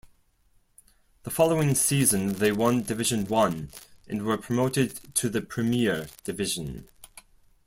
The 1.21 1.29
following 1.29 1.75
season 1.75 2.33
they 2.39 2.51
won 2.51 2.81
Division 2.81 3.25
One 3.27 3.69
and 4.07 4.23
were 4.23 4.35
promoted 4.39 5.13
to 5.13 5.29
the 5.29 5.43
Premier 5.43 6.07
Division. 6.23 6.89